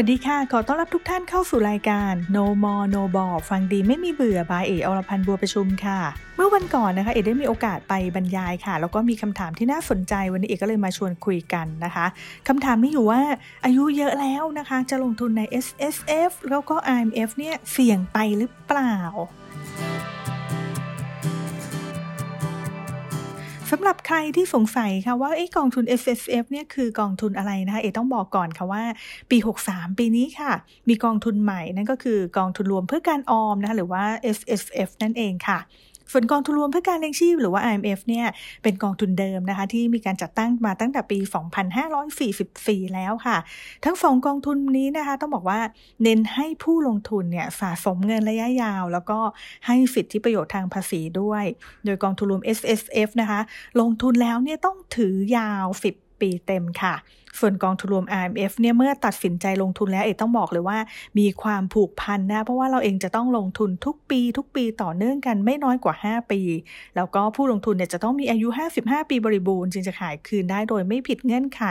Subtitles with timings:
[0.00, 6.00] วัสดีค่ะ ขอต้อนรับทุกท่านเข้าสู่รายการ No More No b a l l ฟังดีไม่มีเบื่อบายเออรพันธ์บัวประชุมค่ะ
[6.36, 12.06] เมื่อวันก่อนนะคะ เอได้มีโอกาสไปบรรยายค่ะ แล้วก็มีคำถามที่น่าสนใจวันนี้เอกก็เลยมาชวนคุยกันนะคะ
[12.48, 13.20] คำถามมีอยู่ว่า
[13.64, 15.96] อายุเยอะแล้วนะคะ จะลงทุนใน S S
[16.30, 18.96] F แล้วก็ I M F เนี่ยเสี่ยงไปหรือเปล่า
[23.70, 28.82] สำหรับใครที่สงสัยค่ะว่าไอ้กองทุน F S F เนี่ยคือกองทุนอะไรนะคะ เอต้องบอกก่อนค่ะว่า
[29.30, 30.52] ปี 63 ปีนี้ค่ะ
[30.88, 34.04] มีกองทุนใหม่นั่นก็คือกองทุนรวมเพื่อการออมนะคะหรือว่า
[34.36, 35.58] F S F นั่นเองค่ะ
[36.12, 38.26] ส่วนกองทุนรวมเพื่อการเลี้ยงชีพหรือว่า IMF เนี่ย
[38.62, 41.18] เป็นกองทุนเดิมนะคะ ที่มีการจัดตั้งมาตั้งแต่ปี
[42.26, 43.36] 2544 แล้วค่ะ
[43.84, 45.60] ทั้งสองกองทุนนี้นะคะ ต้องบอกว่า
[46.02, 49.18] เน้นให้ผู้ลงทุนเนี่ยสะสมเงินระยะยาว แล้วก็
[49.66, 51.44] ให้สิทธิประโยชน์ทางภาษีด้วย
[51.84, 53.40] โดยกองทุนรวม S S F นะคะ
[53.80, 56.94] ลงทุนแล้วเนี่ยต้องถือยาว 10 ปีเต็มค่ะ
[57.40, 60.78] ส่วนกองทุนรวม IMF เนี่ยเมื่อตัดสินใจลงทุนแล้วเอกต้องบอกเลยว่า
[61.18, 66.40] มีความผูกพันนะ เพราะว่าเราเองจะต้องลงทุนทุกปี ทุกปีต่อเนื่องกันไม่น้อยกว่า 5 ปี
[66.96, 68.48] แล้วก็ผู้ลงทุนเนี่ยจะต้องมีอายุ
[68.78, 71.62] 55 ปีบริบูรณ์จึงจะขายคืนได้โดยไม่ผิดเงื่อนไข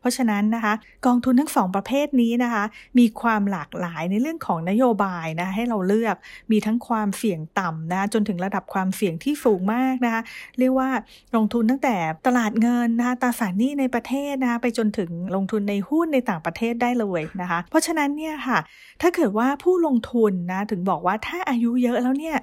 [0.00, 0.74] เพราะฉะนั้นนะคะ
[1.06, 2.64] กองทุนทั้งสองประเภทนี้นะคะ
[2.98, 6.16] มีความหลากหลายในเรื่องของนโยบายนะให้เราเลือก
[6.50, 10.22] มีทั้งความเสี่ยงต่ำนะจนถึงระดับความเสี่ยงที่สูงมากนะคะ
[10.58, 10.88] เรียกว่า
[11.36, 11.96] ลงทุนตั้งแต่
[12.26, 15.01] ตลาดเงินนะคะตราสารหนี้ในประเทศนะคะไปจนถึง
[15.34, 18.58] ลงทุนในหุ้นในต่างประเทศได้เลยนะคะ เพราะฉะนั้นเนี่ยค่ะ
[19.02, 22.36] ถ้าเกิดว่าผู้ลงทุนนะถึงบอกว่าถ้าอายุเยอะแล้วเนี่ย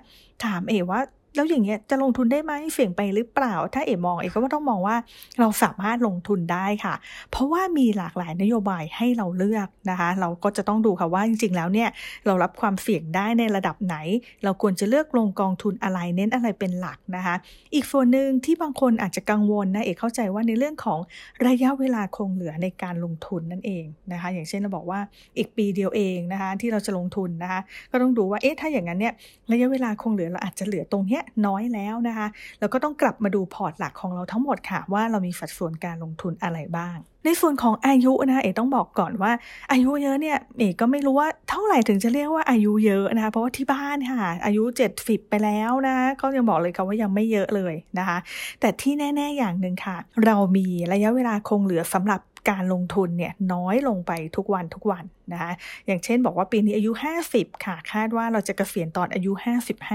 [0.46, 1.02] ถามเอว่า
[1.36, 4.96] แล้วอย่างเงี้ยจะลงทุนได้ไหมเสี่ยงไปหรือเปล่า ถ้าเอ๋มองเอ๋ก็ว่าต้องมองว่า
[5.40, 6.94] เราสามารถลงทุนได้ค่ะ
[7.32, 11.90] เพราะว่ามีหลากหลายนโยบายให้เราเลือกนะคะ เราก็จะต้องดูค่ะว่าจริงๆแล้วเนี่ย
[12.26, 13.96] เรารับความเสี่ยงได้ในระดับไหน
[14.44, 17.36] เราควรจะเลือกลงกองทุนอะไรเน้นอะไรเป็นหลักนะคะ
[17.74, 21.00] อีกส่วนหนึ่งที่บางคนอาจจะกังวลนะเอ๋เข้าใจว่าในเรื่องของ
[21.48, 25.00] ระยะเวลาคงเหลือในการลงทุนนั่นเองนะคะ อย่างเช่นเราบอกว่า
[25.38, 27.60] อีกปีเดียวเองนะคะที่เราจะลงทุนนะคะ
[27.92, 29.14] ก็ต้องดูว่าเอ๊ะถ้าอย่างนั้นเนี่ย
[29.52, 32.28] ระยะเวลาคงเหลือเราอาจจะเหลือตรงเนี้ยน้อยแล้วนะคะ
[32.60, 39.32] แล้วก็ต้องกลับมาดูพอร์ตหลักของเราทั้งหมดค่ะว่าเรามีสัดส่วนการลงทุนอะไรบ้าง ในส่วนของอายุนะคะเอ๋ต้องบอกก่อนว่า
[39.72, 44.64] อายุเยอะเนี่ยเอ๋ก็ไม่รู้ว่าเท่าไหร่ถึงจะเรียกว่าอายุเยอะนะคะเพราะว่าที่บ้านค่ะอายุ
[44.98, 48.18] 70 ไปแล้วนะก็ยังบอกเลยค่ะว่ายังไม่เยอะเลยนะคะ
[48.60, 55.04] แต่ที่แน่ ๆอย่างหนึ่งค่ะ เรามีระยะเวลาคงเหลือสำหรับการลงทุนเนี่ยน้อยลงไปทุกวันทุกวัน
[55.34, 55.52] นะคะ
[55.88, 56.92] อย่างเช่นบอกว่าปีนี้อายุ
[57.28, 59.32] 50 ค่ะ คาดว่าเราจะเกษียณตอนอายุ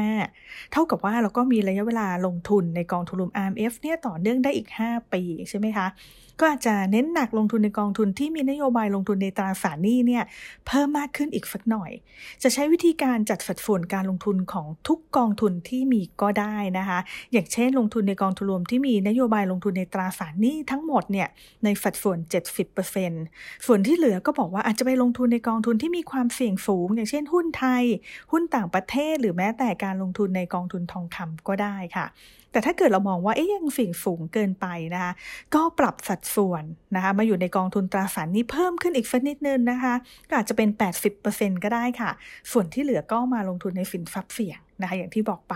[0.05, 5.89] 55 เท่ากับว่าเราก็มีระยะเวลาลงทุนในกองทุนรวม RMF เนี่ยต่อเนื่องได้อีก 5 ปีใช่ไหมคะ
[6.41, 10.25] ก็อาจจะเน้นหนักลงทุนในกองทุนที่มีนโยบายลงทุนในตราสารหนี้เนี่ย
[10.67, 11.91] เพิ่มมากขึ้นอีกสักหน่อย
[12.43, 16.99] จะใช้วิธีการจัดสัดส่วนการลงทุนของทุกกองทุนที่มีก็ได้นะคะ
[17.33, 21.28] อย่างเช่น ลงทุนในกองทุนรวมที่มีนโยบายลงทุนในตราสารหนี้ทั้งหมดเนี่ย
[21.65, 22.19] ในสัดส่วน
[22.93, 27.85] 70%ส่วนที่เหลือก็บอกว่าอาจจะไปลงทุนในกองทุนที่มีความเสี่ยงสูง อย่างเช่นหุ้นไทย
[28.33, 32.07] หุ้นต่างประเทศ หรือแม้แต่การลงทุนในกองทุนทองคำก็ได้ค่ะ
[32.53, 35.13] แต่ถ้าเกิดเรามองว่าเอ๊ยยังเสิ่ยงสูงเกินไปนะคะ
[35.55, 36.65] ก็ปรับสัดส่วน
[36.95, 39.95] นะคะมาอยู่ในกองทุนตราสารนี้เพิ่มขึ้นอีกสักนิดนึงนะคะ
[40.29, 40.69] ก็อาจจะเป็น
[41.17, 42.11] 80%ก็ได้ค่ะ
[42.53, 45.55] ส่วนที่เหลือก็มาลงทุนในสินทรัพย์เสี่ยงนะคะอย่างที่บอกไป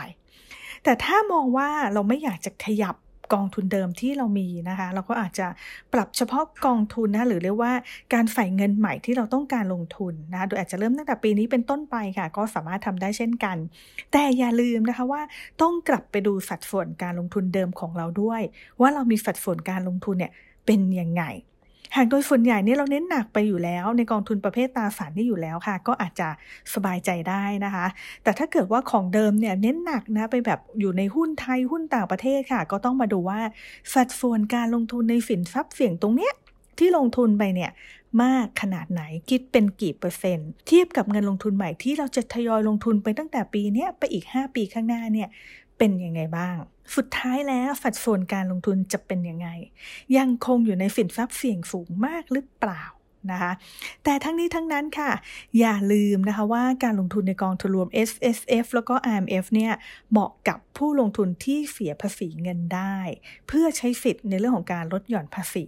[0.84, 2.96] แต่ถ้ามองว่าเราไม่อยากจะขยับ
[3.34, 5.46] กองทุนเดิมที่เรามีนะคะ เราก็อาจจะ
[5.92, 7.72] ปรับเฉพาะกองทุนนะหรือเรียกว่า
[8.14, 13.56] การใส่เงินใหม่ที่เราต้องการลงทุนนะโดยอาจจะเริ่มตั้งแต่ปีนี้เป็นต้นไปค่ะ ก็สามารถทำได้เช่นกัน
[14.12, 15.22] แต่อย่าลืมนะคะว่า
[15.62, 18.42] ต้องกลับไปดูสัดส่วนการลงทุนเดิมของเราด้วย
[18.80, 20.32] ว่าเรามีสัดส่วนการลงทุนเนี่ย
[20.66, 21.24] เป็นยังไง
[21.96, 26.28] หากโดยส่วนใหญ่เนี่ยเราเน้นหนักไปอยู่แล้ว ในกองทุนประเภทตราสารนี่อยู่แล้วค่ะ ก็อาจจะ
[26.74, 27.86] สบายใจได้นะคะ
[28.22, 33.40] แต่ถ้าเกิดว่าของเดิมเนี่ยเน้นหนักนะไปแบบอยู่ในหุ้นไทยหุ้นต่างประเทศค่ะ ก็ต้องมาดูว่า
[33.94, 36.32] สัดส่วนการลงทุนในสินทรัพย์เสี่ยงตรงเนี้ย
[36.78, 37.70] ที่ลงทุนไปเนี่ย
[38.22, 45.28] มากขนาดไหนคิดเป็นกี่เปอร์เซ็นต์ เทียบกับเงินลงทุนใหม่ที่เราจะทยอยลงทุนไปตั้งแต่ปีนี้ไปอีก 5 ปีข้างหน้าเนี่ย
[45.78, 46.56] เป็นยังไงบ้าง
[46.96, 49.48] สุดท้ายแล้วสัดส่วนการลงทุนจะเป็นยังไง
[50.16, 52.84] ยังคงอยู่ในสินทรัพย์เสี่ยงสูงมากหรือเปล่า
[53.30, 53.52] นะคะ
[54.04, 55.10] แต่ทั้งนี้ทั้งนั้นค่ะ
[55.58, 59.72] อย่าลืมนะคะว่าการลงทุนในกองทุนรวม S S F แล้วก็ I M F เนี่ย
[60.10, 62.96] เหมาะกับผู้ลงทุนที่เสียภาษีเงินได้
[63.48, 65.66] เพื่อใช้สิทธิ์ในเรื่องของการลดหย่อนภาษี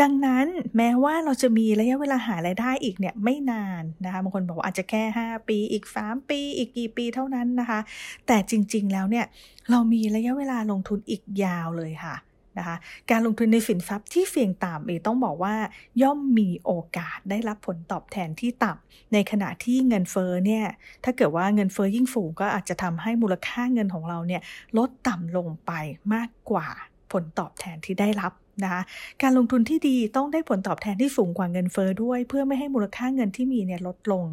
[0.00, 0.46] ดังนั้น
[0.76, 7.80] แม้ว่าเราจะมีระยะเวลาหารายได้อีกเนี่ยไม่นานนะคะบางคนบอกว่าอาจจะแค่ 5 ปีอีก 3 ปี อีกกี่ปีเท่านั้นนะคะ
[8.26, 9.26] แต่จริงๆแล้วเนี่ย
[9.70, 12.16] เรามีระยะเวลาลงทุนอีกยาวเลยค่ะ
[12.58, 12.76] นะคะ
[13.10, 15.54] การลงทุนในสินทรัพย์ที่เสี่ยงต่ำเอต้องบอกว่า
[16.02, 20.64] ย่อมมีโอกาสได้รับผลตอบแทนที่ต่ำในขณะที่เงินเฟ้อเนี่ย
[21.04, 24.42] ถ้าเกิดว่าเงินเฟ้อยิ่งสูงก็อาจจะทำให้มูลค่าเงินของเราเนี่ย
[24.78, 25.72] ลดต่ำลงไป
[26.14, 26.68] มากกว่า
[27.12, 28.32] ผลตอบแทนที่ได้รับ
[28.64, 28.82] นะคะ
[29.22, 34.24] การลงทุนที่ดีต้องได้ผลตอบแทนที่สูงกว่าเงินเฟอ้อด้วย เพื่อไม่ให้มูลค่าเงินที่มีเนี่ยลดลง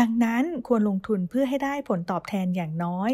[0.00, 3.10] ดังนั้นควรลงทุนเพื่อให้ได้ผลตอบแทนอย่างน้อย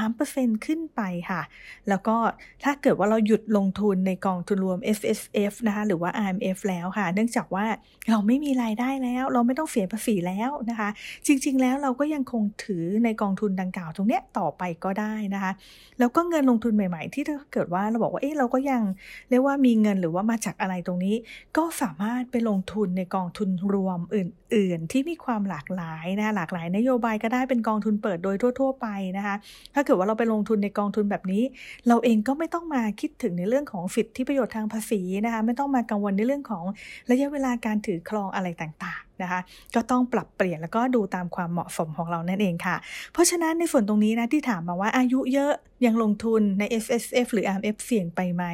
[0.00, 1.00] 3%ขึ้นไป
[1.30, 1.42] ค่ะ
[1.88, 2.16] แล้วก็
[2.64, 5.20] ถ้าเกิดว่าเราหยุดลงทุนในกองทุนรวม F S
[5.50, 7.66] F นะคะหรือว่า R M F แล้วค่ะ เนื่องจากว่า
[8.08, 10.88] เราไม่มีรายได้แล้ว เราไม่ต้องเสียภาษีแล้วนะคะ
[11.26, 15.52] จริง ๆ แล้วเราก็ยังคงถือในกองทุนดังกล่าวตรงเนี้ยต่อไปก็ได้นะคะ
[15.98, 18.82] แล้วก็เงินลงทุนใหม่ ๆ ที่ถ้าเกิดว่าเราบอกว่าเอ๊ะเราก็ยัง
[19.30, 21.16] เรียกว่ามีเงินหรือว่ามาจากอะไรตรงนี้
[21.56, 29.34] ก็สามารถไปลงทุนในกองทุนรวมอื่น ๆ ที่มีความหลากหลายนะหลากหลายนโยบายก็ได้เป็นกองทุนเปิดโดยทั่ว ๆ ไปนะคะ
[29.74, 31.42] ถ้าเกิดว่าเราไปลงทุนในกองทุนแบบนี้
[31.88, 36.64] เราเองก็ไม่ต้องมาคิดถึงในเรื่องของสิทธิประโยชน์ทางภาษีนะคะไม่ต้องมากังวลในเรื่องของ
[37.10, 39.40] ระยะเวลาการถือครองอะไรต่างๆ นะคะ
[39.74, 42.76] ก็ต้องปรับเปลี่ยนแล้วก็ดูตามความเหมาะสมของเรานั่นเองค่ะ
[43.12, 45.52] เพราะฉะนั้นในส่วนตรงนี้นะที่ถามมาว่าอายุเยอะ
[45.86, 48.44] ยังลงทุนใน S S F หรือ R M F เสี่ยงไปไหม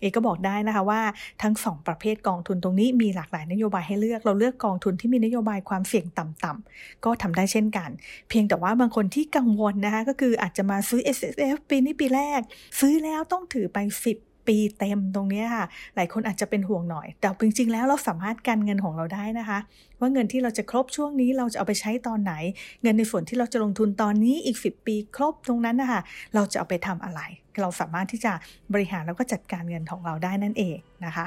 [0.00, 1.00] เอก็บอกได้นะคะว่า
[1.42, 7.90] ทั้ง 2 ประเภทกองทุนตรงนี้มีหลากหลายนโยบายให้เลือกเราเลือกกองทุนที่มีนโยบายความเสี่ยงต่ำๆก็ทำได้เช่นกัน
[8.28, 12.40] เพียงแต่ว่าบางคนที่กังวลนะคะก็คืออาจจะมาซื้อ S S F ปีนี้ปีแรก
[12.80, 13.78] ซื้อแล้วต้องถือไป
[14.14, 15.66] 10 ปีเต็มตรงนี้ค่ะ
[15.96, 19.58] หลายคนอาจจะเป็นห่วงหน่อย แต่จริงๆ แล้วเราสามารถกันเงินของเราได้นะคะ
[20.00, 22.34] ว่าเงินที่เราจะครบช่วงนี้เราจะเอาไปใช้ตอนไหน
[22.82, 26.00] เงินในส่วนที่เราจะลงทุนตอนนี้อีก 10 ปีครบตรงนั้นนะคะ
[26.34, 27.20] เราจะเอาไปทำอะไร
[27.60, 28.32] เราสามารถที่จะ
[28.72, 31.26] บริหารแล้วก็จัดการเงินของเราได้นั่นเองนะคะ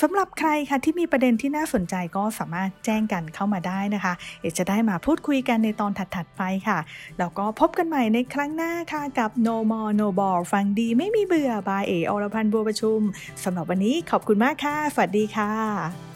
[0.00, 6.78] สำหรับใครคะที่มีประเด็นที่น่าสนใจก็สามารถแจ้งกันเข้ามาได้นะคะเอจะได้มาพูดคุยกันในตอนถัดๆไปค่ะ
[7.18, 13.00] แล้วก็พบกันใหม่ในครั้งหน้าค่ะกับ No More No Ball ฟังดีไม่มีเบื่อบายเออรพันธ์บัวประชุม
[13.44, 16.11] สำหรับวันนี้ขอบคุณมากค่ะ สวัสดีค่ะ